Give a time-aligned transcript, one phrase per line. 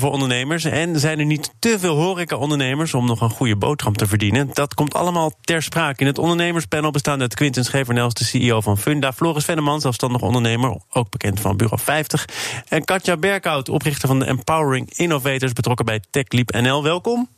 [0.00, 0.64] voor ondernemers.
[0.64, 4.50] En zijn er niet te veel horeca-ondernemers om nog een goede boterham te verdienen?
[4.52, 6.00] Dat komt allemaal ter sprake.
[6.00, 9.12] In het ondernemerspanel bestaan uit Quinten Schevernels, de CEO van Funda...
[9.12, 12.28] Floris Venneman, zelfstandig ondernemer, ook bekend van Bureau 50...
[12.68, 15.52] en Katja Berkhout, oprichter van de Empowering Innovators...
[15.52, 16.82] betrokken bij TechLeap NL.
[16.82, 17.28] Welkom.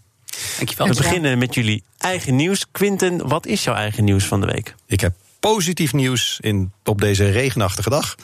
[0.57, 0.89] Dankjewel.
[0.89, 2.71] We beginnen met jullie eigen nieuws.
[2.71, 4.75] Quinten, wat is jouw eigen nieuws van de week?
[4.87, 8.17] Ik heb positief nieuws in, op deze regenachtige dag.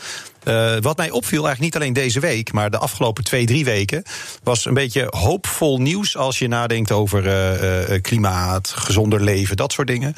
[0.45, 4.02] Uh, wat mij opviel, eigenlijk niet alleen deze week, maar de afgelopen twee, drie weken,
[4.42, 9.73] was een beetje hoopvol nieuws als je nadenkt over uh, uh, klimaat, gezonder leven, dat
[9.73, 10.14] soort dingen.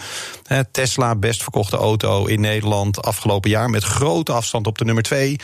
[0.70, 5.36] Tesla, best verkochte auto in Nederland afgelopen jaar met grote afstand op de nummer twee.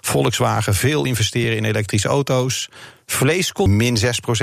[0.00, 2.68] Volkswagen, veel investeren in elektrische auto's.
[3.06, 4.00] Vlees komt min 6%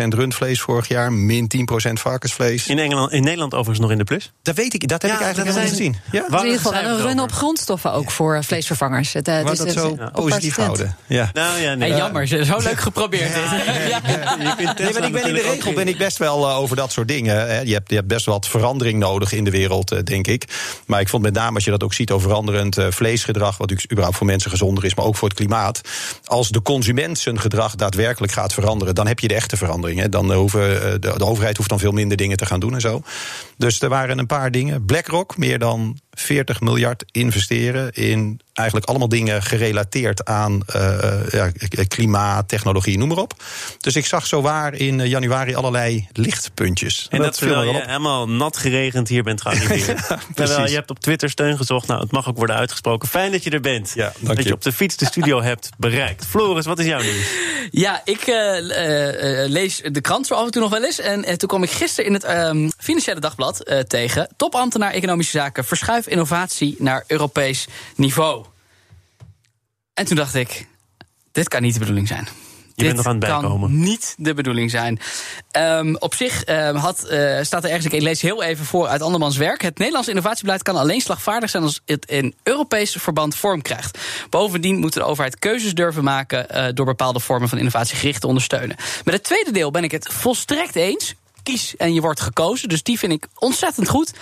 [0.08, 1.52] rundvlees vorig jaar, min
[1.90, 2.68] 10% varkensvlees.
[2.68, 4.32] In, Engeland, in Nederland overigens nog in de plus?
[4.42, 5.96] Dat weet ik, dat heb Ja, ik eigenlijk helemaal niet gezien.
[6.12, 6.40] Ja?
[6.40, 9.14] in ieder geval een run op grondstoffen ook voor vleesvervangers.
[9.14, 10.96] Het, eh, dus dat zo is een positief houden.
[11.08, 11.30] Ja.
[11.34, 11.90] Nou ja, nee.
[11.90, 13.32] Hey, jammer, zo zo leuk geprobeerd.
[13.34, 13.98] Ja.
[14.80, 17.08] Nee, maar ik ben in de regel ben ik best wel eh, over dat soort
[17.08, 17.36] dingen.
[17.36, 17.60] Hè.
[17.60, 20.46] Je, hebt, je hebt best wel wat verandering nodig in de wereld, eh, denk ik.
[20.86, 23.60] Maar ik vond met name als je dat ook ziet over veranderend eh, vleesgedrag, wat
[23.60, 25.82] natuurlijk überhaupt voor mensen gezonder is, maar ook voor het klimaat.
[26.24, 30.00] Als de consument zijn gedrag daadwerkelijk gaat veranderen, dan heb je de echte verandering.
[30.00, 30.10] Hè.
[30.10, 33.02] Dan hoeven, de, de overheid hoeft dan veel minder dingen te gaan doen en zo.
[33.58, 34.86] Dus er waren een paar dingen.
[34.86, 41.52] BlackRock, meer dan 40 miljard investeren in eigenlijk allemaal dingen gerelateerd aan eh, eh, ja,
[41.88, 43.34] klimaat, technologie, noem maar op.
[43.78, 47.08] Dus ik zag zo waar in eh, januari allerlei lichtpuntjes.
[47.10, 47.86] En dat, viel me terwijl wel je op.
[47.86, 50.08] helemaal nat geregend hier bent gearriveerd.
[50.36, 51.88] terwijl je hebt op Twitter steun gezocht.
[51.88, 53.10] Nou, het mag ook worden uitgesproken.
[53.10, 53.92] Fijn dat je er bent.
[53.96, 54.54] Ja, dank dat je je.
[54.54, 56.26] op de fiets de studio hebt bereikt.
[56.26, 57.28] Floris, wat is jouw nieuws?
[57.72, 61.00] Ja, ik eh, eh, eh, lees de krant zo af en toe nog wel eens.
[61.00, 64.30] En toen kwam ik gisteren in het ehm, Financiële Dagblad eh, tegen...
[64.38, 68.46] topambtenaar Economische Zaken verschuif innovatie naar Europees niveau.
[69.94, 70.68] En toen dacht ik,
[71.32, 72.28] dit kan niet de bedoeling zijn.
[72.76, 73.80] Je bent nog aan het kan bijkomen.
[73.80, 75.00] niet de bedoeling zijn.
[75.52, 79.02] Ehm, op zich ehm, had, eh, staat er ergens, ik lees heel even voor uit
[79.02, 79.62] andermans werk.
[79.62, 83.98] Het Nederlands innovatiebeleid kan alleen slagvaardig zijn als het in Europees verband vorm krijgt.
[84.30, 88.28] Bovendien moet de overheid keuzes durven maken eh, door bepaalde vormen van innovatie gericht te
[88.28, 88.76] ondersteunen.
[89.04, 91.16] Met het tweede deel ben ik het volstrekt eens.
[91.50, 92.70] Kies en je wordt gekozen.
[92.70, 94.14] Dus die vind ik ontzettend goed.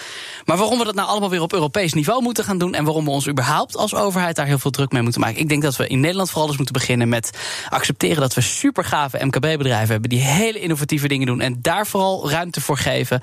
[0.45, 2.73] Maar waarom we dat nou allemaal weer op Europees niveau moeten gaan doen.
[2.73, 5.39] en waarom we ons überhaupt als overheid daar heel veel druk mee moeten maken.
[5.39, 7.29] Ik denk dat we in Nederland vooral eens moeten beginnen met
[7.69, 10.09] accepteren dat we super gave MKB-bedrijven hebben.
[10.09, 11.41] die hele innovatieve dingen doen.
[11.41, 13.21] en daar vooral ruimte voor geven.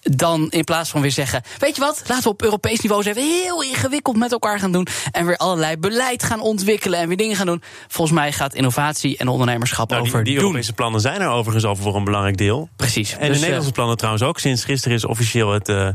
[0.00, 3.16] Dan in plaats van weer zeggen: Weet je wat, laten we op Europees niveau eens
[3.16, 4.86] even heel ingewikkeld met elkaar gaan doen.
[5.12, 7.62] en weer allerlei beleid gaan ontwikkelen en weer dingen gaan doen.
[7.88, 10.36] Volgens mij gaat innovatie en ondernemerschap Nou, over die.
[10.36, 12.68] Europese plannen zijn er overigens al voor een belangrijk deel.
[12.76, 13.16] Precies.
[13.16, 14.38] En Dus, Nederlandse plannen trouwens ook.
[14.38, 15.88] Sinds gisteren is officieel het eh,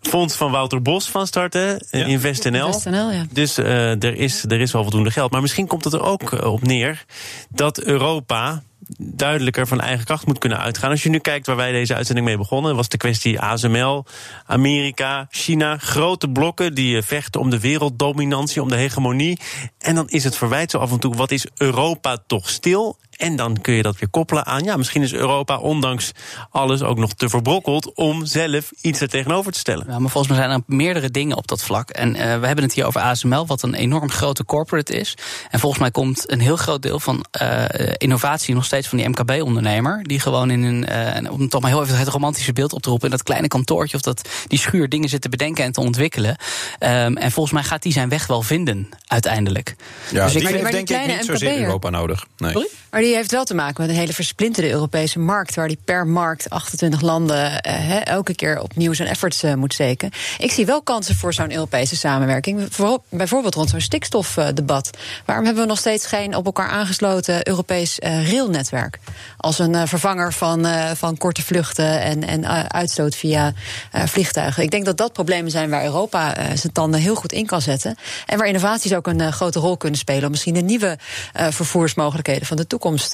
[0.00, 1.78] fonds van Wouter Bos van starten.
[1.90, 2.06] eh, Ja.
[2.06, 2.66] InvestNL.
[2.66, 3.26] InvestNL, ja.
[3.30, 5.30] Dus eh, er, is, er is wel voldoende geld.
[5.30, 7.04] Maar misschien komt het er ook op neer
[7.48, 8.62] dat Europa
[8.98, 10.90] duidelijker van eigen kracht moet kunnen uitgaan.
[10.90, 14.04] Als je nu kijkt waar wij deze uitzending mee begonnen, was de kwestie ASML,
[14.46, 19.38] Amerika, China, grote blokken die vechten om de werelddominantie, om de hegemonie.
[19.78, 22.96] En dan is het verwijt zo af en toe: wat is Europa toch stil?
[23.22, 26.12] En dan kun je dat weer koppelen aan, ja, misschien is Europa ondanks
[26.50, 29.86] alles ook nog te verbrokkeld om zelf iets er tegenover te stellen.
[29.88, 31.90] Ja, maar volgens mij zijn er meerdere dingen op dat vlak.
[31.90, 35.14] En eh, we hebben het hier over ASML, wat een enorm grote corporate is.
[35.50, 37.64] En volgens mij komt een heel groot deel van eh,
[37.96, 40.02] innovatie nog steeds van die MKB-ondernemer.
[40.02, 42.88] Die gewoon in een, eh, om toch maar heel even het romantische beeld op te
[42.88, 45.80] roepen, in dat kleine kantoortje of dat, die schuur dingen zit te bedenken en te
[45.80, 46.36] ontwikkelen.
[46.78, 49.76] Ehm, en volgens mij gaat die zijn weg wel vinden, uiteindelijk.
[50.10, 51.60] Ja, Dus ik- die heeft denk ik niet zozeer.
[51.62, 52.26] Europa nodig.
[52.36, 52.52] Nee.
[52.52, 52.68] Sorry?
[52.90, 55.54] Maar die heeft wel te maken met een hele versplinterde Europese markt.
[55.54, 60.10] Waar die per markt 28 landen eh, elke keer opnieuw zijn efforts eh, moet steken.
[60.38, 62.68] Ik zie wel kansen voor zo'n Europese samenwerking.
[63.08, 64.90] Bijvoorbeeld rond zo'n stikstofdebat.
[65.24, 68.98] Waarom hebben we nog steeds geen op elkaar aangesloten Europees eh, railnetwerk?
[69.36, 70.66] Als een vervanger van,
[70.96, 73.52] van korte vluchten en, en uitstoot via
[73.92, 74.62] vliegtuigen.
[74.62, 77.96] Ik denk dat dat problemen zijn waar Europa zijn tanden heel goed in kan zetten.
[78.26, 80.24] En waar innovaties ook een grote rol kunnen spelen.
[80.24, 80.98] Om misschien de nieuwe
[81.32, 83.10] vervoersmogelijkheden van de toekomst toekomst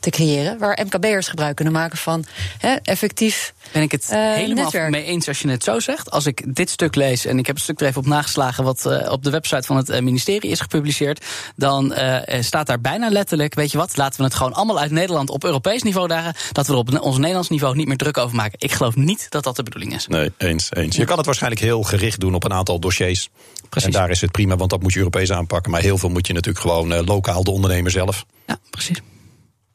[0.00, 0.58] te creëren.
[0.58, 2.24] Waar MKB'ers gebruik kunnen maken van
[2.82, 3.54] effectief.
[3.72, 6.10] Ben ik het helemaal mee eens als je het zo zegt.
[6.10, 9.08] Als ik dit stuk lees, en ik heb een stuk er even op nageslagen, wat
[9.08, 11.24] op de website van het ministerie is gepubliceerd,
[11.56, 11.94] dan
[12.40, 15.44] staat daar bijna letterlijk: weet je wat, laten we het gewoon allemaal uit Nederland op
[15.44, 16.34] Europees niveau dagen.
[16.52, 18.58] Dat we er op ons Nederlands niveau niet meer druk over maken.
[18.58, 20.06] Ik geloof niet dat dat de bedoeling is.
[20.06, 20.68] Nee, eens.
[20.72, 20.96] eens.
[20.96, 23.28] Je kan het waarschijnlijk heel gericht doen op een aantal dossiers.
[23.68, 23.94] Precies.
[23.94, 25.70] En daar is het prima, want dat moet je Europees aanpakken.
[25.70, 28.24] Maar heel veel moet je natuurlijk gewoon uh, lokaal, de ondernemer zelf.
[28.46, 29.01] Ja, precies.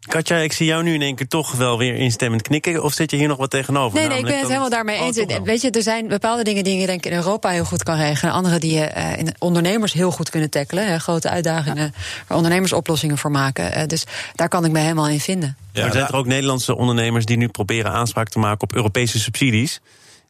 [0.07, 2.83] Katja, ik zie jou nu in één keer toch wel weer instemmend knikken.
[2.83, 3.99] Of zit je hier nog wat tegenover?
[3.99, 5.25] Nee, nee ik ben het helemaal daarmee oh, eens.
[5.43, 7.95] Weet je, er zijn bepaalde dingen die je denk ik in Europa heel goed kan
[7.95, 8.33] regelen.
[8.33, 11.01] Andere die je uh, in ondernemers heel goed kunnen tackelen.
[11.01, 11.93] grote uitdagingen
[12.27, 13.77] waar ondernemers oplossingen voor maken.
[13.77, 14.05] Uh, dus
[14.35, 15.57] daar kan ik me helemaal in vinden.
[15.71, 19.19] Ja, maar zijn er ook Nederlandse ondernemers die nu proberen aanspraak te maken op Europese
[19.19, 19.81] subsidies?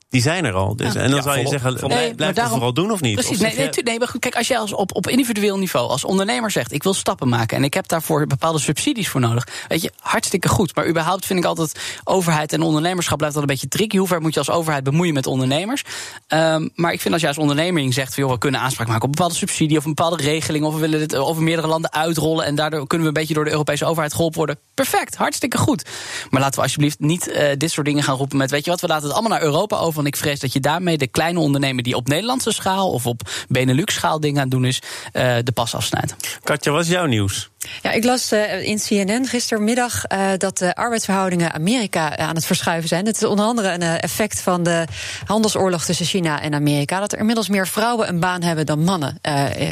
[0.10, 0.76] Die zijn er al.
[0.76, 0.96] Dus.
[0.96, 3.14] en dan zou je zeggen, nee, blijf daarom, vooral doen of niet?
[3.14, 6.04] Precies, nee, nee, nee, maar goed, kijk, als jij als op, op individueel niveau als
[6.04, 6.72] ondernemer zegt...
[6.72, 9.48] ik wil stappen maken en ik heb daarvoor bepaalde subsidies voor nodig...
[9.68, 10.76] weet je, hartstikke goed.
[10.76, 13.98] Maar überhaupt vind ik altijd overheid en ondernemerschap blijft altijd een beetje tricky.
[13.98, 15.84] Hoe ver moet je als overheid bemoeien met ondernemers?
[16.28, 18.16] Um, maar ik vind als jij als onderneming zegt...
[18.16, 20.66] Joh, we kunnen aanspraak maken op een bepaalde subsidie of een bepaalde regeling...
[20.66, 22.46] of we willen dit over meerdere landen uitrollen...
[22.46, 24.60] en daardoor kunnen we een beetje door de Europese overheid geholpen worden.
[24.74, 25.90] Perfect, hartstikke goed.
[26.30, 28.52] Maar laten we alsjeblieft niet uh, dit soort dingen gaan roepen met...
[28.52, 29.96] weet je wat, we laten het allemaal naar Europa over...
[29.98, 33.30] want ik vrees dat je daarmee de kleine ondernemer die op Nederlandse schaal of op
[33.48, 34.82] Benelux-schaal dingen aan het doen is,
[35.14, 36.16] uh, de pas afsnijdt.
[36.44, 37.50] Katja, wat is jouw nieuws?
[37.82, 42.90] Ja, ik las uh, in CNN gistermiddag uh, dat de arbeidsverhoudingen Amerika aan het verschuiven
[42.90, 43.06] zijn.
[43.06, 44.86] Het is onder andere een effect van de
[45.26, 47.00] handelsoorlog tussen China en Amerika.
[47.00, 49.20] Dat er inmiddels meer vrouwen een baan hebben dan mannen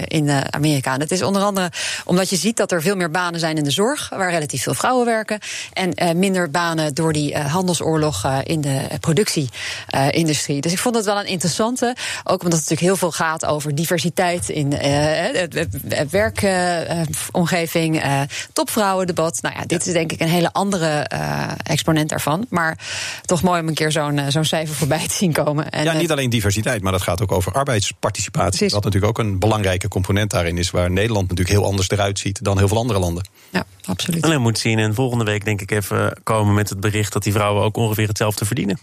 [0.07, 0.93] in Amerika.
[0.93, 1.71] En het is onder andere
[2.05, 4.73] omdat je ziet dat er veel meer banen zijn in de zorg, waar relatief veel
[4.73, 5.39] vrouwen werken.
[5.73, 10.61] En minder banen door die handelsoorlog in de productieindustrie.
[10.61, 11.95] Dus ik vond het wel een interessante.
[12.23, 18.21] Ook omdat het natuurlijk heel veel gaat over diversiteit in het werkomgeving, uh,
[18.53, 19.41] topvrouwendebat.
[19.41, 22.45] Nou ja, dit is denk ik een hele andere uh, exponent daarvan.
[22.49, 22.77] Maar
[23.25, 25.69] toch mooi om een keer zo'n zo'n cijfer voorbij te zien komen.
[25.69, 28.57] En, ja, niet alleen diversiteit, maar dat gaat ook over arbeidsparticipatie.
[28.57, 28.73] Precies.
[28.73, 32.43] Wat natuurlijk ook een belangrijke component daarin is, waar Nederland natuurlijk heel anders eruit ziet
[32.43, 33.27] dan heel veel andere landen.
[33.49, 34.23] Ja, absoluut.
[34.23, 37.23] En dan moet zien en volgende week denk ik even komen met het bericht dat
[37.23, 38.79] die vrouwen ook ongeveer hetzelfde verdienen.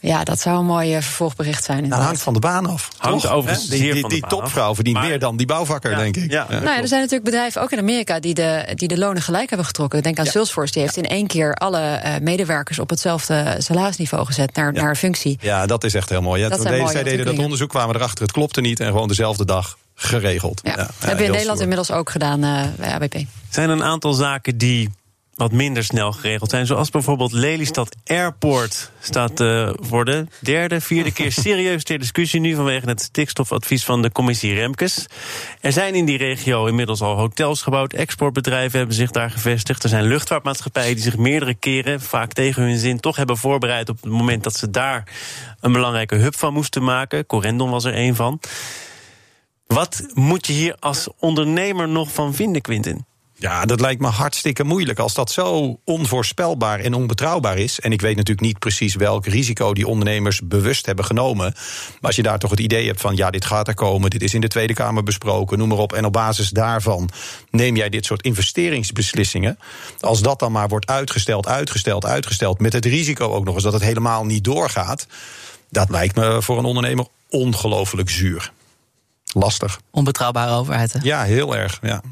[0.00, 1.80] Ja, dat zou een mooi eh, vervolgbericht zijn.
[1.80, 2.88] Dat nou, hangt van de baan af.
[2.96, 6.30] Hangt over die, die, die topvrouw verdient meer dan die bouwvakker, denk ik.
[6.30, 6.46] Ja.
[6.48, 9.48] Nou ja, er zijn natuurlijk bedrijven, ook in Amerika, die de, die de lonen gelijk
[9.48, 10.02] hebben getrokken.
[10.02, 14.54] Denk aan Salesforce, die heeft in één keer alle uh, medewerkers op hetzelfde salarisniveau gezet
[14.54, 15.38] naar, naar functie.
[15.40, 16.48] Ja, dat is echt heel mooi.
[16.48, 20.60] Deden, zij deden dat onderzoek, kwamen erachter, het klopte niet en gewoon dezelfde dag geregeld.
[20.62, 20.76] Ja.
[20.76, 23.14] dat hebben we in Nederland inmiddels ook gedaan uh, bij ABP.
[23.50, 24.90] Zijn er een aantal zaken die
[25.36, 26.66] wat minder snel geregeld zijn.
[26.66, 32.54] Zoals bijvoorbeeld Lelystad Airport staat uh, voor de derde, vierde keer serieus ter discussie nu
[32.54, 35.06] vanwege het stikstofadvies van de commissie Remkes.
[35.60, 39.82] Er zijn in die regio inmiddels al hotels gebouwd, exportbedrijven hebben zich daar gevestigd.
[39.82, 44.02] Er zijn luchtvaartmaatschappijen die zich meerdere keren, vaak tegen hun zin, toch hebben voorbereid op
[44.02, 45.12] het moment dat ze daar
[45.60, 47.26] een belangrijke hub van moesten maken.
[47.26, 48.40] Corendon was er een van.
[49.66, 53.04] Wat moet je hier als ondernemer nog van vinden, Quintin?
[53.38, 54.98] Ja, dat lijkt me hartstikke moeilijk.
[54.98, 57.80] Als dat zo onvoorspelbaar en onbetrouwbaar is.
[57.80, 61.52] En ik weet natuurlijk niet precies welk risico die ondernemers bewust hebben genomen.
[61.54, 64.22] Maar als je daar toch het idee hebt van ja, dit gaat er komen, dit
[64.22, 65.92] is in de Tweede Kamer besproken, noem maar op.
[65.92, 67.10] En op basis daarvan
[67.50, 69.58] neem jij dit soort investeringsbeslissingen.
[70.00, 72.60] Als dat dan maar wordt uitgesteld, uitgesteld, uitgesteld.
[72.60, 75.06] Met het risico ook nog eens dat het helemaal niet doorgaat.
[75.70, 78.52] Dat lijkt me voor een ondernemer ongelooflijk zuur.
[79.32, 79.80] Lastig.
[79.90, 80.92] Onbetrouwbare overheid.
[80.92, 80.98] Hè?
[81.02, 81.78] Ja, heel erg.
[81.82, 82.02] Ja.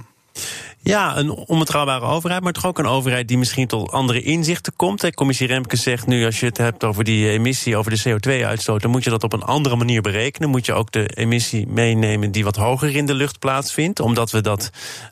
[0.85, 5.01] Ja, een onbetrouwbare overheid, maar toch ook een overheid die misschien tot andere inzichten komt.
[5.01, 8.83] De commissie Remke zegt nu, als je het hebt over die emissie, over de CO2-uitstoot,
[8.83, 10.50] dan moet je dat op een andere manier berekenen.
[10.50, 14.41] Moet je ook de emissie meenemen die wat hoger in de lucht plaatsvindt, omdat we
[14.41, 14.71] dat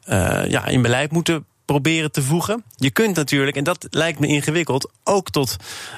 [0.09, 2.65] uh, ja, in beleid moeten proberen te voegen.
[2.77, 5.57] Je kunt natuurlijk, en dat lijkt me ingewikkeld, ook tot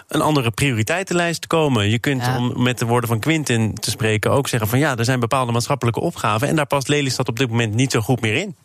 [0.08, 1.90] een andere prioriteitenlijst komen.
[1.90, 5.04] Je kunt, om met de woorden van Quintin te spreken, ook zeggen van ja, er
[5.04, 6.48] zijn bepaalde maatschappelijke opgaven.
[6.48, 8.56] En daar past Lelystad op dit moment niet zo goed meer in.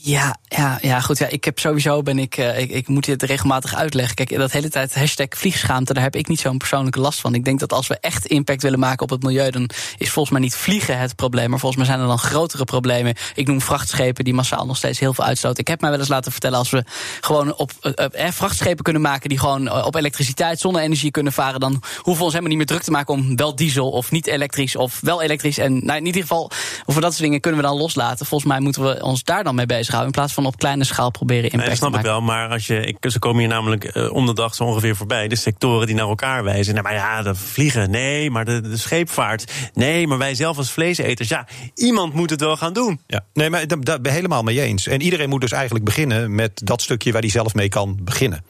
[0.00, 1.18] Ja, ja, ja, goed.
[1.18, 4.14] Ja, ik heb sowieso ben ik, uh, ik, ik moet dit regelmatig uitleggen.
[4.14, 7.34] Kijk, dat hele tijd hashtag vliegschaamte, daar heb ik niet zo'n persoonlijke last van.
[7.34, 10.30] Ik denk dat als we echt impact willen maken op het milieu, dan is volgens
[10.30, 11.50] mij niet vliegen het probleem.
[11.50, 13.14] Maar volgens mij zijn er dan grotere problemen.
[13.34, 15.58] Ik noem vrachtschepen die massaal nog steeds heel veel uitstoten.
[15.58, 16.84] Ik heb mij wel eens laten vertellen, als we
[17.20, 21.82] gewoon op uh, uh, vrachtschepen kunnen maken die gewoon op elektriciteit, zonne-energie kunnen varen, dan
[21.96, 24.76] hoeven we ons helemaal niet meer druk te maken om wel diesel of niet elektrisch
[24.76, 25.58] of wel elektrisch.
[25.58, 26.50] En nou, in ieder geval,
[26.86, 28.26] over dat soort dingen kunnen we dan loslaten.
[28.26, 29.86] Volgens mij moeten we ons daar dan mee bezighouden.
[29.98, 30.04] Schaal.
[30.06, 32.26] In plaats van op kleine schaal proberen impact Nee, dat snap te ik maken.
[32.26, 34.96] wel, maar als je, ik, ze komen hier namelijk eh, om de dag zo ongeveer
[34.96, 35.28] voorbij.
[35.28, 36.72] De sectoren die naar elkaar wijzen.
[36.74, 40.70] Nou, maar ja, de vliegen, nee, maar de, de scheepvaart, nee, maar wij zelf als
[40.70, 43.00] vleeseters, ja, iemand moet het wel gaan doen.
[43.06, 44.86] Ja, nee, maar daar ben ik helemaal mee eens.
[44.86, 48.44] En iedereen moet dus eigenlijk beginnen met dat stukje waar hij zelf mee kan beginnen.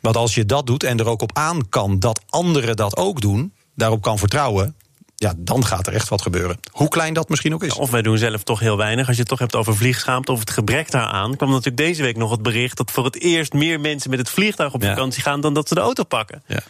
[0.00, 3.20] Want als je dat doet en er ook op aan kan dat anderen dat ook
[3.20, 4.76] doen, daarop kan vertrouwen,
[5.20, 6.60] ja, dan gaat er echt wat gebeuren.
[6.72, 7.74] Hoe klein dat misschien ook is.
[7.74, 9.06] Of wij doen zelf toch heel weinig.
[9.06, 12.16] Als je het toch hebt over vliegschaamte of het gebrek daaraan, kwam natuurlijk deze week
[12.16, 14.88] nog het bericht dat voor het eerst meer mensen met het vliegtuig op Ja.
[14.88, 16.42] vakantie gaan dan dat ze de auto pakken.
[16.46, 16.60] Ja.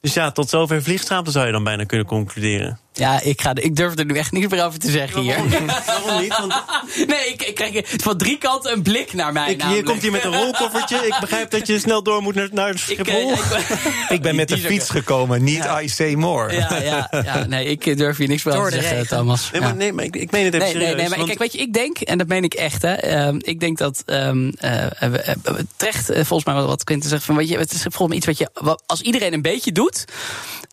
[0.00, 2.78] Dus ja, tot zover vliegschaamte zou je dan bijna kunnen concluderen.
[2.96, 5.36] Ja, ik, ga, ik durf er nu echt niks meer over te zeggen hier.
[5.86, 6.36] Waarom niet?
[6.40, 6.54] Want
[7.06, 9.42] Nee, ik, ik krijg van drie kanten een blik naar mij.
[9.44, 9.86] ik, hier namelijk.
[9.86, 10.96] komt hij met een rolkoffertje.
[11.06, 13.32] Ik begrijp dat je snel door moet naar, naar Ik, eh, Schiphol.
[13.32, 13.38] ik-
[14.16, 16.52] Ik ben met de fiets gekomen, niet I say more.
[16.54, 19.16] Ja, ja, ja, nee, ik durf hier niks meer over te zeggen, regen.
[19.16, 19.50] Thomas.
[19.52, 19.66] Nee, Ja.
[19.66, 21.00] maar, nee, maar ik, ik meen het even Nee, nee, serieus.
[21.00, 22.92] nee, maar want- kijk, weet je, ik denk, en dat meen ik echt, hè.
[22.94, 25.34] ehm, ik denk dat ehm eh, we- eh,
[25.76, 28.26] terecht, volgens mij wat- wat Quinten zegt, van, weet je, het is volgens mij iets
[28.26, 30.04] wat je, wat- als iedereen een beetje doet,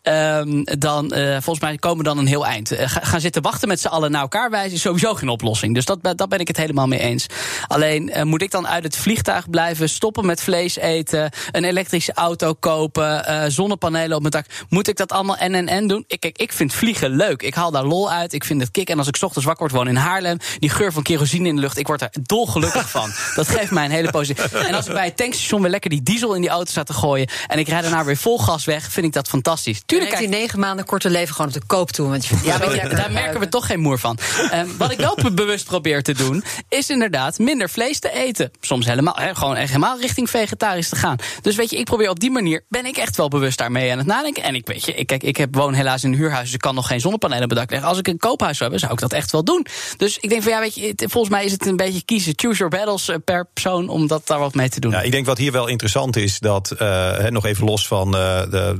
[0.02, 2.70] ehm, dan eh, volgens mij komen we dan een heel eind.
[2.72, 5.74] Eh, ga- gaan zitten wachten met z'n allen naar elkaar wijzen is sowieso geen oplossing.
[5.74, 7.26] Dus dat, dat ben ik het helemaal mee eens.
[7.66, 12.12] Alleen eh, moet ik dan uit het vliegtuig blijven, stoppen met vlees eten, een elektrische
[12.12, 14.46] auto kopen, eh, zonnepanelen op mijn dak.
[14.68, 16.04] Moet ik dat allemaal en en en doen?
[16.06, 17.42] Ik, kijk, ik vind vliegen leuk.
[17.42, 18.32] Ik haal daar lol uit.
[18.32, 18.88] Ik vind het kick.
[18.90, 21.54] En als ik 's ochtends wakker word, woon in Haarlem, die geur van kerosine in
[21.54, 23.10] de lucht, ik word er dolgelukkig van.
[23.36, 24.58] Dat geeft mij een hele positieve.
[24.58, 26.92] En als ik bij het tankstation weer lekker die diesel in die auto sta te
[26.92, 29.82] gooien en ik rijd daarna weer vol gas weg, vind ik dat fantastisch.
[29.86, 32.03] Tuurlijk heeft kijk, die negen maanden korte leven gewoon op de koop toe.
[32.08, 32.58] Want je ja,
[32.88, 34.18] daar merken we toch geen moer van.
[34.50, 38.50] Ehm, wat ik wel bewust probeer te doen, is inderdaad minder vlees te eten.
[38.60, 41.16] Soms helemaal, hè, gewoon echt helemaal richting vegetarisch te gaan.
[41.42, 43.98] Dus weet je, ik probeer op die manier, ben ik echt wel bewust daarmee aan
[43.98, 44.42] het nadenken.
[44.42, 46.60] En ik weet je, ik, kijk, ik heb, woon helaas in een huurhuis, dus ik
[46.60, 47.88] kan nog geen zonnepanelen op het dak leggen.
[47.88, 49.66] Als ik een koophuis zou hebben, zou ik dat echt wel doen.
[49.96, 52.32] Dus ik denk van ja, weet je, het- volgens mij is het een beetje kiezen,
[52.36, 54.90] choose your battles eh, per persoon, om dat daar wat mee te doen.
[54.90, 56.78] Ja, ik denk wat hier wel interessant is, dat eh,
[57.18, 58.76] hè, nog even los van eh, de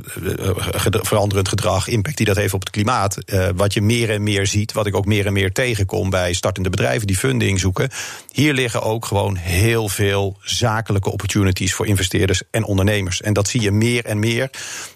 [1.02, 3.13] veranderend gedrag, impact die dat heeft op het klimaat.
[3.18, 6.32] Eh, wat je meer en meer ziet, wat ik ook meer en meer tegenkom bij
[6.32, 7.90] startende bedrijven die funding zoeken.
[8.32, 13.22] Hier liggen ook gewoon heel veel zakelijke opportunities voor investeerders en ondernemers.
[13.22, 14.50] En dat zie je meer en meer.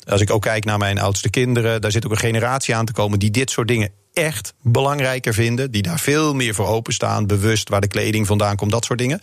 [0.07, 2.93] Als ik ook kijk naar mijn oudste kinderen, daar zit ook een generatie aan te
[2.93, 5.71] komen die dit soort dingen echt belangrijker vinden.
[5.71, 7.27] Die daar veel meer voor openstaan.
[7.27, 9.21] Bewust waar de kleding vandaan komt, dat soort dingen.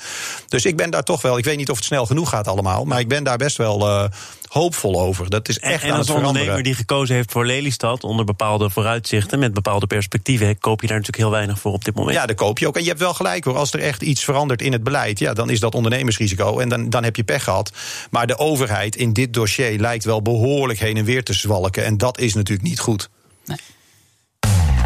[0.48, 1.38] Dus ik ben daar toch wel.
[1.38, 2.86] Ik weet niet of het snel genoeg gaat allemaal.
[2.86, 4.10] Maar ik ben daar best wel eh,
[4.48, 5.30] hoopvol over.
[5.30, 8.26] Dat is En, echt en aan als het ondernemer die gekozen heeft voor Lelystad onder
[8.26, 12.16] bepaalde vooruitzichten, met bepaalde perspectieven, koop je daar natuurlijk heel weinig voor op dit moment.
[12.16, 12.76] Ja, daar koop je ook.
[12.76, 13.58] En je hebt wel gelijk hoor.
[13.58, 16.60] Als er echt iets verandert in het beleid, ja, dan is dat ondernemersrisico.
[16.60, 17.72] En dan, dan heb je pech gehad.
[18.10, 21.86] Maar de overheid in dit dossier lijkt wel behoorlijk heen en weer te zwalken.
[21.86, 23.10] En dat is natuurlijk niet goed.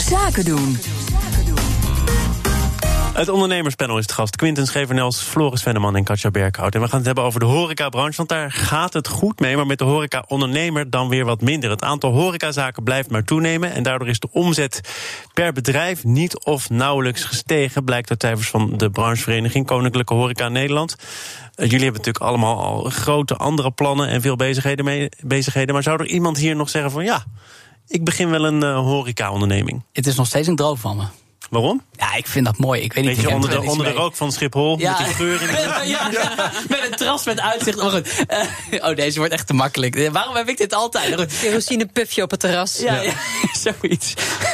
[0.09, 0.77] Zaken doen.
[3.13, 4.35] Het ondernemerspanel is het gast.
[4.35, 6.75] Quinten Schevernels, Floris Venneman en Katja Berghout.
[6.75, 9.55] En we gaan het hebben over de horecabranche, want daar gaat het goed mee.
[9.55, 11.69] Maar met de horeca-ondernemer dan weer wat minder.
[11.69, 13.71] Het aantal horecazaken blijft maar toenemen.
[13.71, 14.81] En daardoor is de omzet
[15.33, 17.83] per bedrijf niet of nauwelijks gestegen.
[17.83, 20.95] Blijkt uit cijfers van de branchevereniging Koninklijke Horeca Nederland.
[20.95, 25.73] Eh, jullie hebben natuurlijk allemaal al grote andere plannen en veel bezigheden, mee, bezigheden.
[25.73, 27.25] Maar zou er iemand hier nog zeggen van ja,
[27.89, 29.83] ik begin wel een eh, horeca-onderneming?
[29.91, 31.03] Het is nog steeds een droom van me.
[31.49, 31.83] Waarom?
[31.97, 32.81] Ja, ik vind dat mooi.
[32.81, 34.77] Ik weet niet Weet je, ik heb onder er de, onder de rook van Schiphol,
[34.77, 37.77] met die geur in de ja, ja, met een terras met uitzicht.
[37.81, 38.25] Maar goed.
[38.27, 39.95] Eh, oh, deze wordt echt te makkelijk.
[39.95, 41.09] Eh, Waarom heb ik dit altijd?
[41.09, 41.39] Maar goed.
[41.39, 42.79] Kerosine pufje op het terras.
[42.79, 43.13] Ja, ja.
[43.81, 44.13] zoiets.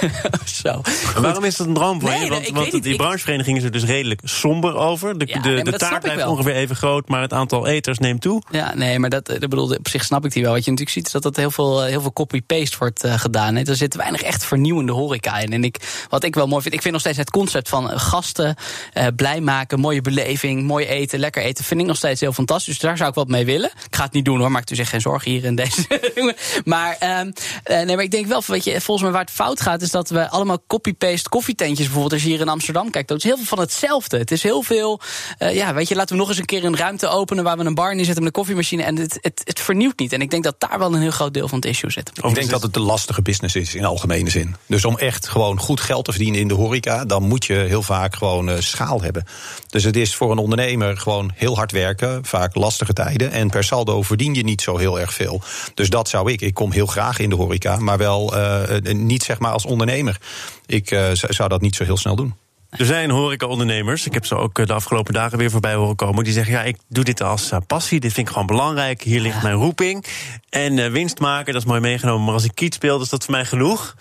[0.63, 0.81] Zo.
[1.15, 2.23] En Waarom is dat een droom voor Nee, je?
[2.23, 2.83] nee, Want, ik want niet.
[2.83, 5.17] die Ik- branchevereniging is er dus redelijk somber over.
[5.17, 6.31] De, Ja, de, taart blijft wel.
[6.31, 8.41] ongeveer even groot, maar het aantal eters neemt toe.
[8.51, 10.51] Ja, nee, maar dat, eh, dat bedoel, op zich snap ik die wel.
[10.53, 13.19] Wat je natuurlijk ziet is dat dat heel veel, eh, heel veel copy-paste wordt eh,
[13.19, 13.55] gedaan.
[13.55, 15.53] Er zit weinig echt vernieuwende horeca in.
[15.53, 18.55] En ik, wat ik wel mooi vind, ik vind nog steeds het concept van gasten
[18.93, 22.73] eh, blij maken, mooie beleving, mooi eten, lekker eten, vind ik nog steeds heel fantastisch.
[22.73, 23.69] Dus daar zou ik wat mee willen.
[23.69, 25.85] Ik ga het niet doen hoor, maak u zich geen zorgen hier in deze.
[26.65, 27.31] maar, ehm,
[27.63, 29.91] eh, nee, maar ik denk wel, weet je, volgens mij waar het fout gaat, is
[29.91, 33.35] dat we allemaal copy-paste koffietentjes bijvoorbeeld, als je hier in Amsterdam kijkt, dat is heel
[33.35, 34.17] veel van hetzelfde.
[34.17, 35.01] Het is heel veel,
[35.37, 37.63] eh, ja, weet je, laten we nog eens een keer een ruimte openen waar we
[37.63, 38.83] een bar neerzetten met een koffiemachine.
[38.83, 40.13] En het, het, het vernieuwt niet.
[40.13, 42.11] En ik denk dat daar wel een heel groot deel van het issue zit.
[42.23, 44.55] Ik denk dat het een lastige business is in algemene zin.
[44.65, 47.83] Dus om echt gewoon goed geld te verdienen in de horeca, dan moet je heel
[47.83, 49.23] vaak gewoon eh, schaal hebben.
[49.69, 53.31] Dus het is voor een ondernemer gewoon heel hard werken, vaak lastige tijden.
[53.31, 55.41] En per saldo verdien je niet zo heel erg veel.
[55.73, 56.41] Dus dat zou ik.
[56.41, 59.65] Ik kom heel graag in de horeca, maar wel eh, eh, niet zeg maar als
[59.65, 60.17] ondernemer.
[60.65, 62.35] Ik eh, zou dat niet zo heel snel doen.
[62.69, 66.33] Er zijn horeca-ondernemers, ik heb ze ook de afgelopen dagen weer voorbij horen komen, die
[66.33, 69.55] zeggen: Ja, ik doe dit als passie, dit vind ik gewoon belangrijk, hier ligt mijn
[69.55, 70.05] roeping.
[70.49, 73.23] En eh, winst maken, dat is mooi meegenomen, maar als ik kiet speel, is dat
[73.23, 73.95] voor mij genoeg.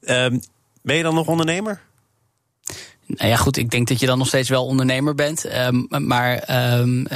[0.00, 0.38] Ehm,
[0.82, 1.80] ben je dan nog ondernemer?
[3.06, 5.44] Nou ja, goed, ik denk dat je dan nog steeds wel ondernemer bent.
[5.66, 6.32] Um, maar
[6.78, 7.06] um, uh,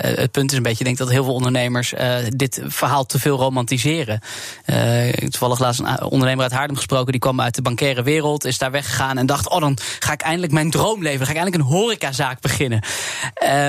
[0.00, 3.18] het punt is een beetje, ik denk dat heel veel ondernemers uh, dit verhaal te
[3.18, 4.20] veel romantiseren.
[4.66, 8.58] Uh, toevallig laatst een ondernemer uit Haarlem gesproken, die kwam uit de bankaire wereld, is
[8.58, 11.26] daar weggegaan en dacht: Oh, dan ga ik eindelijk mijn droom leven.
[11.26, 12.82] Ga ik eindelijk een horecazaak beginnen.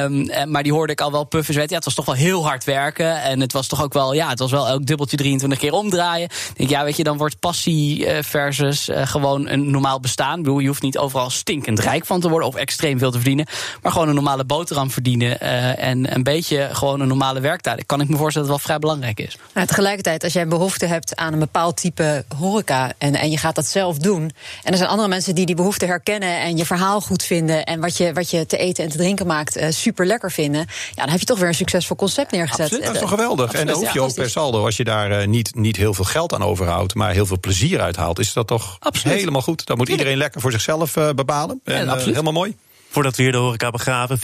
[0.02, 1.70] Um, maar die hoorde ik al wel puffen weten.
[1.70, 3.22] Ja, het was toch wel heel hard werken.
[3.22, 6.26] En het was toch ook wel, ja, het was wel elk dubbeltje 23 keer omdraaien.
[6.26, 10.38] Ik denk, ja, weet je, dan wordt passie versus gewoon een normaal bestaan.
[10.38, 11.30] Ik bedoel, je hoeft niet overal
[11.78, 13.46] stinkend rijk van te worden of extreem veel te verdienen.
[13.82, 17.86] Maar gewoon een normale boterham verdienen uh, en een beetje gewoon een normale werktijd.
[17.86, 19.38] Kan ik me voorstellen dat het wel vrij belangrijk is.
[19.54, 23.56] Nou, tegelijkertijd, als jij behoefte hebt aan een bepaald type horeca en, en je gaat
[23.56, 24.32] dat zelf doen.
[24.64, 27.66] En er zijn andere mensen die die behoefte herkennen en je verhaal goed vinden.
[27.66, 30.60] En wat je, wat je te eten en te drinken maakt uh, super lekker vinden.
[30.96, 32.66] Ja, dan heb je toch weer een succesvol concept neergezet.
[32.66, 33.46] Absoluut, dat is toch geweldig.
[33.46, 35.94] Absoluut, en dan hoef je ook per saldo, als je daar uh, niet, niet heel
[35.94, 39.18] veel geld aan overhoudt, maar heel veel plezier uithaalt, is dat toch Absoluut.
[39.18, 39.66] helemaal goed.
[39.66, 41.61] Dan moet iedereen lekker voor zichzelf bepalen.
[41.64, 42.56] En, ja, helemaal mooi.
[42.90, 44.20] Voordat we hier de horeca begraven.
[44.20, 44.22] 64%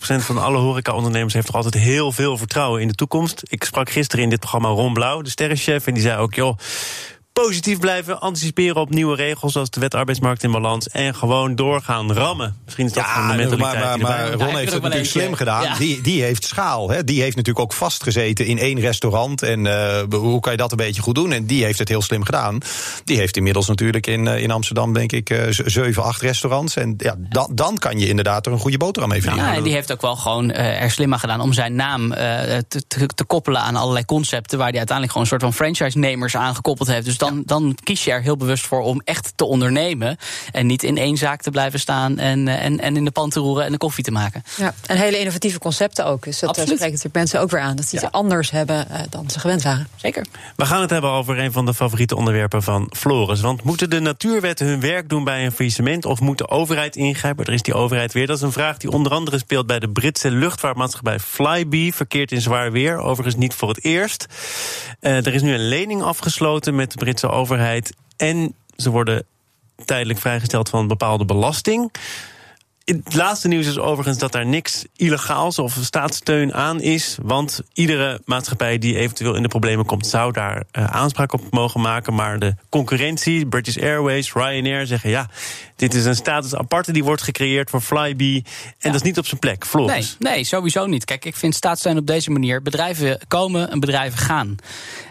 [0.00, 3.42] van alle horecaondernemers heeft toch altijd heel veel vertrouwen in de toekomst.
[3.48, 5.86] Ik sprak gisteren in dit programma Ron Blauw, de sterrenchef.
[5.86, 6.58] En die zei ook, joh,
[7.42, 12.12] positief blijven, anticiperen op nieuwe regels zoals de wet arbeidsmarkt in balans en gewoon doorgaan
[12.12, 12.56] rammen.
[12.64, 13.84] Misschien is dat ja, van de mentaliteit.
[13.84, 15.62] Maar, maar, maar Ron heeft het natuurlijk slim gedaan.
[15.62, 15.76] Ja.
[15.76, 16.90] Die, die heeft schaal.
[16.90, 17.04] Hè.
[17.04, 19.42] Die heeft natuurlijk ook vastgezeten in één restaurant.
[19.42, 21.32] En uh, hoe kan je dat een beetje goed doen?
[21.32, 22.58] En die heeft het heel slim gedaan.
[23.04, 26.76] Die heeft inmiddels natuurlijk in, uh, in Amsterdam, denk ik, uh, zeven, acht restaurants.
[26.76, 29.50] En ja, dan, dan kan je inderdaad er een goede boterham mee verdienen.
[29.50, 33.06] Ja, en die heeft ook wel gewoon er slimmer gedaan om zijn naam te, te,
[33.06, 34.58] te, koppelen aan allerlei concepten.
[34.58, 37.04] Waar hij uiteindelijk gewoon een soort van franchise-nemers aangekoppeld heeft.
[37.04, 40.16] Dus dan, dan kies je er heel bewust voor om echt te ondernemen.
[40.52, 43.30] En niet in één zaak te blijven staan en, eh, en, en in de pan
[43.30, 44.42] te roeren en de koffie te maken.
[44.56, 46.24] Ja, en hele innovatieve concepten ook.
[46.24, 47.76] Dus dat eh, spreekt natuurlijk mensen ook weer aan.
[47.76, 49.88] Dat ze iets anders hebben uh, dan ze gewend waren.
[49.96, 50.26] Zeker.
[50.56, 53.40] We gaan het hebben over een van de favoriete onderwerpen van Floris.
[53.40, 56.04] Want moeten de natuurwetten hun werk doen bij een faillissement?
[56.04, 57.44] Of moet de overheid ingrijpen?
[57.44, 58.26] Er is die overheid weer.
[58.26, 61.92] Dat is een vraag die onder andere speelt bij de Britse luchtvaartmaatschappij Flybe.
[61.94, 62.98] Verkeert in zwaar weer.
[62.98, 64.26] Overigens niet voor het eerst.
[65.00, 67.94] Uh, er is nu een lening afgesloten met de Britse overheid overheid.
[68.16, 69.24] En ze worden
[69.84, 71.92] tijdelijk vrijgesteld van bepaalde belasting.
[72.96, 77.18] Het laatste nieuws is overigens dat daar niks illegaals of staatssteun aan is.
[77.22, 81.80] Want iedere maatschappij die eventueel in de problemen komt, zou daar uh, aanspraak op mogen
[81.80, 82.14] maken.
[82.14, 85.28] Maar de concurrentie, British Airways, Ryanair, zeggen ja,
[85.76, 88.42] dit is een status aparte die wordt gecreëerd voor Flybe.
[88.78, 89.66] En dat is niet op zijn plek.
[89.66, 90.16] Floris.
[90.18, 91.04] Nee, nee, sowieso niet.
[91.04, 92.62] Kijk, ik vind staatssteun op deze manier.
[92.62, 94.56] Bedrijven komen en bedrijven gaan.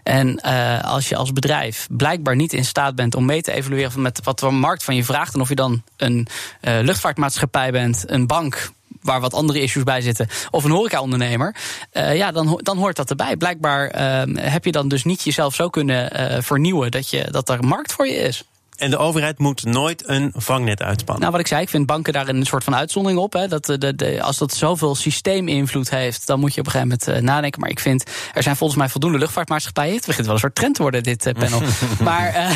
[0.03, 4.01] En uh, als je als bedrijf blijkbaar niet in staat bent om mee te evalueren
[4.01, 5.33] met wat de markt van je vraagt.
[5.33, 6.27] En of je dan een
[6.61, 11.55] uh, luchtvaartmaatschappij bent, een bank waar wat andere issues bij zitten, of een horecaondernemer,
[11.93, 13.37] uh, ja, dan, dan hoort dat erbij.
[13.37, 17.49] Blijkbaar uh, heb je dan dus niet jezelf zo kunnen uh, vernieuwen dat, je, dat
[17.49, 18.43] er markt voor je is.
[18.79, 21.21] En de overheid moet nooit een vangnet uitspannen.
[21.21, 23.33] Nou, wat ik zei, ik vind banken daar een soort van uitzondering op.
[23.33, 23.47] Hè.
[23.47, 27.23] Dat, de, de, als dat zoveel systeeminvloed heeft, dan moet je op een gegeven moment
[27.23, 27.59] uh, nadenken.
[27.59, 29.95] Maar ik vind, er zijn volgens mij voldoende luchtvaartmaatschappijen.
[29.95, 31.61] Het begint wel een soort trend te worden, dit uh, panel.
[32.09, 32.49] maar uh,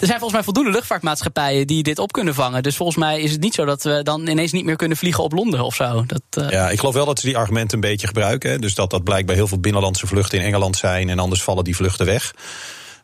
[0.00, 2.62] er zijn volgens mij voldoende luchtvaartmaatschappijen die dit op kunnen vangen.
[2.62, 5.24] Dus volgens mij is het niet zo dat we dan ineens niet meer kunnen vliegen
[5.24, 6.04] op Londen of zo.
[6.06, 8.50] Dat, ja, ik geloof wel dat ze die argumenten een beetje gebruiken.
[8.50, 8.58] Hè.
[8.58, 11.76] Dus dat dat blijkbaar heel veel binnenlandse vluchten in Engeland zijn en anders vallen die
[11.76, 12.32] vluchten weg.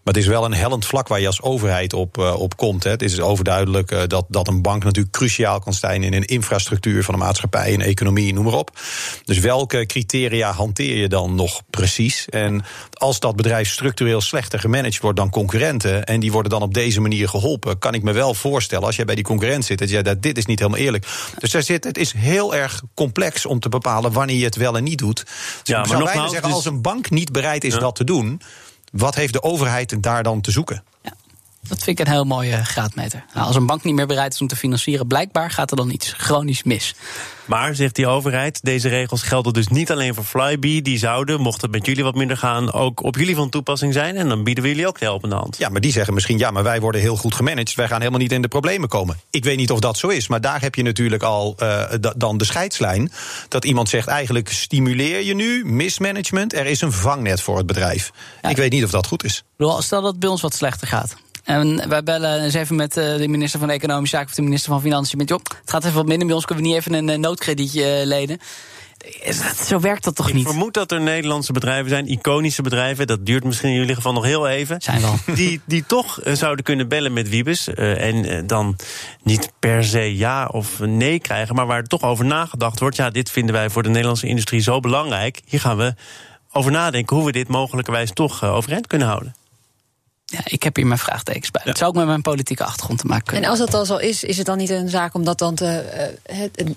[0.06, 2.84] Maar het is wel een hellend vlak waar je als overheid op, uh, op komt.
[2.84, 2.90] Hè.
[2.90, 7.04] Het is overduidelijk uh, dat, dat een bank natuurlijk cruciaal kan zijn in een infrastructuur
[7.04, 8.70] van een maatschappij, een economie, noem maar op.
[9.24, 12.28] Dus welke criteria hanteer je dan nog precies?
[12.28, 16.74] En als dat bedrijf structureel slechter gemanaged wordt dan concurrenten en die worden dan op
[16.74, 19.90] deze manier geholpen, kan ik me wel voorstellen als jij bij die concurrent zit dat
[19.90, 21.06] jij dat dit is niet helemaal eerlijk.
[21.38, 24.76] Dus daar zit, het is heel erg complex om te bepalen wanneer je het wel
[24.76, 25.24] en niet doet.
[25.24, 26.52] Dus ja, maar zeggen, dus...
[26.52, 27.80] als een bank niet bereid is ja.
[27.80, 28.40] dat te doen
[28.92, 30.84] wat heeft de overheid daar dan te zoeken?
[31.68, 33.24] Dat vind ik een heel mooie graadmeter.
[33.34, 35.90] Nou, als een bank niet meer bereid is om te financieren, blijkbaar gaat er dan
[35.90, 36.94] iets chronisch mis.
[37.44, 40.82] Maar, zegt die overheid, deze regels gelden dus niet alleen voor Flybe.
[40.82, 44.16] Die zouden, mocht het met jullie wat minder gaan, ook op jullie van toepassing zijn.
[44.16, 45.58] En dan bieden we jullie ook de helpende hand.
[45.58, 47.74] Ja, maar die zeggen misschien, ja, maar wij worden heel goed gemanaged.
[47.74, 49.20] Wij gaan helemaal niet in de problemen komen.
[49.30, 51.82] Ik weet niet of dat zo is, maar daar heb je natuurlijk al uh,
[52.16, 53.12] dan de scheidslijn.
[53.48, 56.54] Dat iemand zegt, eigenlijk stimuleer je nu mismanagement.
[56.54, 58.12] Er is een vangnet voor het bedrijf.
[58.42, 58.48] Ja.
[58.48, 59.44] Ik weet niet of dat goed is.
[59.78, 61.16] Stel dat het bij ons wat slechter gaat.
[61.46, 64.70] En wij bellen eens even met eh, de minister van Economische Zaken of de minister
[64.72, 65.18] van Financiën.
[65.18, 67.18] Met, joh, het gaat even wat minder bij ons, kunnen we niet even een eh,
[67.18, 68.38] noodkredietje eh, lenen?
[69.64, 70.42] Zo werkt dat toch niet?
[70.42, 73.06] Ik vermoed dat er Nederlandse bedrijven zijn, iconische bedrijven.
[73.06, 74.80] Dat duurt misschien in jullie geval nog heel even.
[74.80, 75.14] Zijn wel.
[75.34, 77.68] Die, die toch zouden kunnen bellen met Wiebes.
[77.74, 78.76] En dan
[79.22, 81.54] niet per se ja of nee krijgen.
[81.54, 82.96] Maar waar toch over nagedacht wordt.
[82.96, 85.40] Ja, dit vinden wij voor de Nederlandse industrie zo belangrijk.
[85.44, 85.94] Hier gaan we
[86.52, 89.34] over nadenken hoe we dit mogelijkerwijs toch overeind kunnen houden.
[90.26, 91.62] Ja, ik heb hier mijn vraagtekens bij.
[91.64, 93.44] Het zou ook met mijn politieke achtergrond te maken kunnen.
[93.44, 95.54] En als dat al zo is, is het dan niet een zaak om dat dan
[95.54, 95.84] te,
[96.30, 96.68] uh,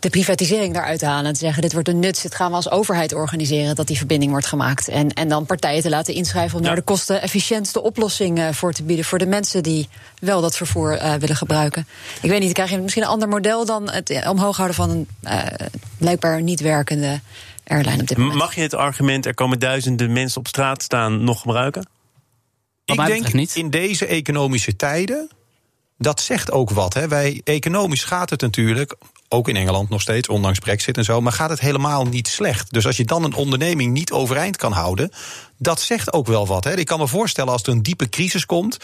[0.00, 2.56] de privatisering daaruit te halen en te zeggen: dit wordt een nuts, dit gaan we
[2.56, 4.88] als overheid organiseren dat die verbinding wordt gemaakt.
[4.88, 8.82] En, en dan partijen te laten inschrijven om daar de kostenefficiëntste oplossing uh, voor te
[8.82, 9.88] bieden voor de mensen die
[10.18, 11.86] wel dat vervoer uh, willen gebruiken.
[12.22, 15.08] Ik weet niet, krijg je misschien een ander model dan het omhoog houden van een
[15.98, 17.20] blijkbaar niet werkende
[17.66, 18.38] airline op dit moment.
[18.38, 21.94] Mag je het argument: er komen duizenden mensen op straat staan nog gebruiken?
[22.86, 23.56] Ik denk niet.
[23.56, 25.30] in deze economische tijden.
[25.98, 26.94] Dat zegt ook wat.
[26.94, 27.08] Hè.
[27.08, 28.96] Wij, economisch gaat het natuurlijk,
[29.28, 32.72] ook in Engeland nog steeds, ondanks Brexit en zo, maar gaat het helemaal niet slecht.
[32.72, 35.10] Dus als je dan een onderneming niet overeind kan houden,
[35.58, 36.64] dat zegt ook wel wat.
[36.64, 36.76] Hè.
[36.76, 38.76] Ik kan me voorstellen als er een diepe crisis komt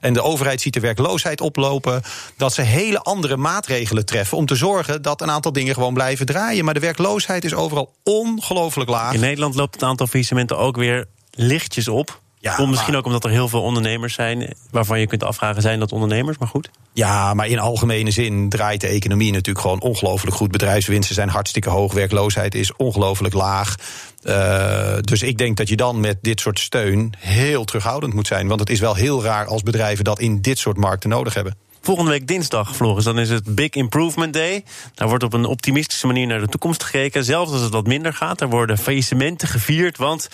[0.00, 2.02] en de overheid ziet de werkloosheid oplopen,
[2.36, 6.26] dat ze hele andere maatregelen treffen om te zorgen dat een aantal dingen gewoon blijven
[6.26, 6.64] draaien.
[6.64, 9.14] Maar de werkloosheid is overal ongelooflijk laag.
[9.14, 12.20] In Nederland loopt het aantal faillissementen ook weer lichtjes op.
[12.42, 15.92] Ja, misschien ook omdat er heel veel ondernemers zijn waarvan je kunt afvragen: zijn dat
[15.92, 16.38] ondernemers?
[16.38, 16.70] Maar goed.
[16.92, 20.50] Ja, maar in algemene zin draait de economie natuurlijk gewoon ongelooflijk goed.
[20.50, 23.74] Bedrijfswinsten zijn hartstikke hoog, werkloosheid is ongelooflijk laag.
[24.22, 28.48] Uh, dus ik denk dat je dan met dit soort steun heel terughoudend moet zijn.
[28.48, 31.56] Want het is wel heel raar als bedrijven dat in dit soort markten nodig hebben.
[31.82, 34.64] Volgende week dinsdag, Floris, dan is het Big Improvement Day.
[34.94, 37.24] Daar wordt op een optimistische manier naar de toekomst gekeken.
[37.24, 38.40] Zelfs als het wat minder gaat.
[38.40, 40.28] Er worden faillissementen gevierd, want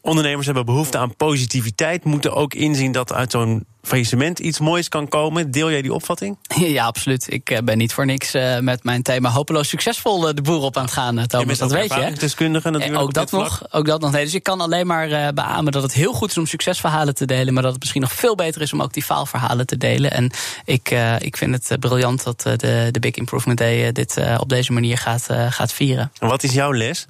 [0.00, 5.08] ondernemers hebben behoefte aan positiviteit, moeten ook inzien dat uit zo'n faillissement iets moois kan
[5.08, 5.50] komen.
[5.50, 6.36] Deel jij die opvatting?
[6.78, 7.32] Ja, absoluut.
[7.32, 10.62] Ik eh, ben niet voor niks uh, met mijn thema hopeloos succesvol uh, de boer
[10.62, 11.58] op aan het gaan, Thomas.
[11.58, 12.12] dat weet je.
[12.18, 13.02] Deskundige natuurlijk.
[13.02, 13.62] ook dat nog.
[13.70, 14.12] Ook dat nog.
[14.12, 17.24] Nee, dus ik kan alleen maar beamen dat het heel goed is om succesverhalen te
[17.24, 20.10] delen, maar dat het misschien nog veel beter is om ook die faalverhalen te delen.
[20.10, 20.30] En
[20.64, 24.98] ik, ik vind het briljant dat de, de Big Improvement Day dit op deze manier
[24.98, 26.12] gaat, gaat vieren.
[26.18, 27.06] En wat is jouw les?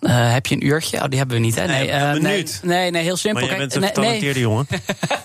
[0.00, 1.02] Uh, heb je een uurtje?
[1.02, 1.66] Oh, die hebben we niet, hè?
[1.66, 3.40] Nee, uh, nee, nee, nee, heel simpel.
[3.40, 4.48] Maar jij bent een getalenteerde nee.
[4.48, 4.66] jongen.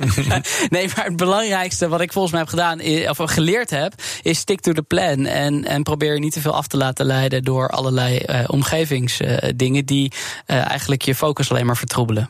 [0.70, 4.60] nee, maar het belangrijkste wat ik volgens mij heb gedaan, of geleerd heb, is stick
[4.60, 5.26] to the plan.
[5.26, 9.86] En, en probeer je niet te veel af te laten leiden door allerlei uh, omgevingsdingen
[9.86, 10.12] die
[10.46, 12.30] eigenlijk je focus alleen maar vertroebelen.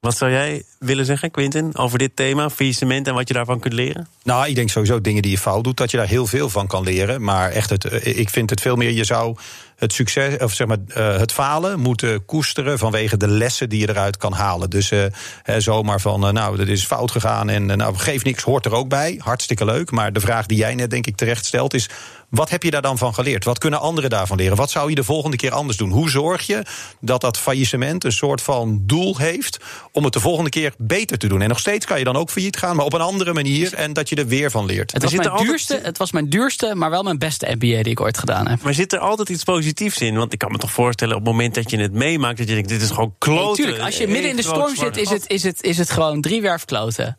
[0.00, 3.74] Wat zou jij willen zeggen, Quintin, over dit thema, faillissement en wat je daarvan kunt
[3.74, 4.08] leren?
[4.22, 6.66] Nou, ik denk sowieso dingen die je fout doet, dat je daar heel veel van
[6.66, 7.22] kan leren.
[7.22, 9.36] Maar echt, het, ik vind het veel meer, je zou
[9.80, 13.88] het succes, of zeg maar, uh, het falen moeten koesteren vanwege de lessen die je
[13.88, 14.70] eruit kan halen.
[14.70, 15.04] Dus uh,
[15.58, 18.88] zomaar van, uh, nou, dat is fout gegaan en nou, geef niks, hoort er ook
[18.88, 19.20] bij.
[19.22, 19.90] Hartstikke leuk.
[19.90, 21.88] Maar de vraag die jij net, denk ik, terecht stelt is:
[22.30, 23.44] wat heb je daar dan van geleerd?
[23.44, 24.56] Wat kunnen anderen daarvan leren?
[24.56, 25.90] Wat zou je de volgende keer anders doen?
[25.90, 26.62] Hoe zorg je
[27.00, 29.58] dat dat faillissement een soort van doel heeft
[29.92, 31.42] om het de volgende keer beter te doen?
[31.42, 33.92] En nog steeds kan je dan ook failliet gaan, maar op een andere manier en
[33.92, 34.92] dat je er weer van leert.
[34.92, 38.00] Het was, mijn, duurste, het was mijn duurste, maar wel mijn beste MBA die ik
[38.00, 38.62] ooit gedaan heb.
[38.62, 40.16] Maar zit er altijd iets positiefs in?
[40.16, 42.54] Want ik kan me toch voorstellen op het moment dat je het meemaakt, dat je
[42.54, 43.46] denkt: dit is gewoon kloten.
[43.46, 46.20] Natuurlijk, als je midden in de storm zit, is het, is, het, is het gewoon
[46.20, 47.16] driewerf kloten.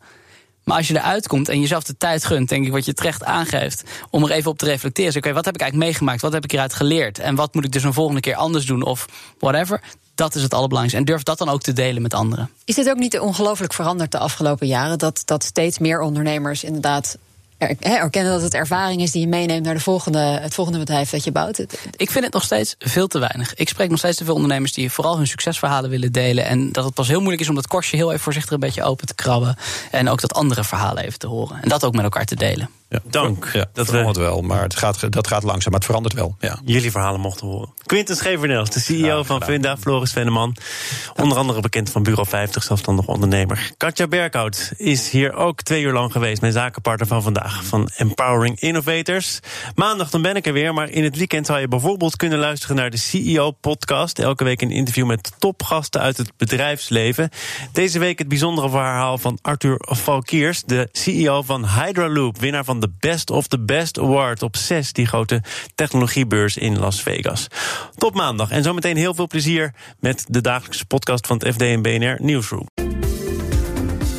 [0.64, 3.24] Maar als je eruit komt en jezelf de tijd gunt, denk ik, wat je terecht
[3.24, 5.16] aangeeft, om er even op te reflecteren.
[5.16, 6.22] Oké, wat heb ik eigenlijk meegemaakt?
[6.22, 7.18] Wat heb ik hieruit geleerd?
[7.18, 8.82] En wat moet ik dus een volgende keer anders doen?
[8.82, 9.06] Of
[9.38, 9.80] whatever.
[10.14, 10.98] Dat is het allerbelangrijkste.
[10.98, 12.50] En durf dat dan ook te delen met anderen.
[12.64, 14.98] Is dit ook niet ongelooflijk veranderd de afgelopen jaren?
[14.98, 17.18] Dat, dat steeds meer ondernemers inderdaad
[17.80, 21.24] erkennen dat het ervaring is die je meeneemt naar de volgende, het volgende bedrijf dat
[21.24, 21.58] je bouwt?
[21.96, 23.54] Ik vind het nog steeds veel te weinig.
[23.54, 26.44] Ik spreek nog steeds te veel ondernemers die vooral hun succesverhalen willen delen.
[26.44, 28.82] En dat het pas heel moeilijk is om dat korstje heel even voorzichtig een beetje
[28.82, 29.56] open te krabben.
[29.90, 31.62] En ook dat andere verhalen even te horen.
[31.62, 32.68] En dat ook met elkaar te delen.
[32.92, 33.50] Ja, Dank.
[33.52, 34.22] Ja, dat verandert we...
[34.22, 35.70] wel, maar het gaat, dat gaat langzaam.
[35.70, 36.36] Maar het verandert wel.
[36.40, 36.58] Ja.
[36.64, 37.72] Jullie verhalen mochten horen.
[37.86, 40.56] Quinten Schevernels, de CEO van Funda, Floris Venneman.
[41.16, 43.70] Onder andere bekend van Bureau 50, zelfstandig ondernemer.
[43.76, 46.40] Katja Berkhout is hier ook twee uur lang geweest.
[46.40, 49.40] Mijn zakenpartner van vandaag, van Empowering Innovators.
[49.74, 52.76] Maandag dan ben ik er weer, maar in het weekend zou je bijvoorbeeld kunnen luisteren
[52.76, 54.18] naar de CEO-podcast.
[54.18, 57.30] Elke week een interview met topgasten uit het bedrijfsleven.
[57.72, 62.92] Deze week het bijzondere verhaal van Arthur Valkiers, de CEO van Hydraloop, winnaar van de
[62.98, 65.42] Best of the Best Award op 6, die grote
[65.74, 67.46] technologiebeurs in Las Vegas.
[67.94, 71.82] Tot maandag en zometeen heel veel plezier met de dagelijkse podcast van het FD en
[71.82, 72.91] BNR Nieuwsroom.